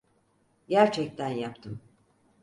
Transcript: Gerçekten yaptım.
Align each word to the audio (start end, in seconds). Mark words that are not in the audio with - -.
Gerçekten 0.67 1.27
yaptım. 1.29 1.81